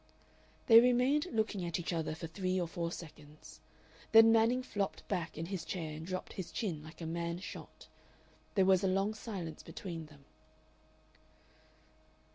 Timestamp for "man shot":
7.05-7.87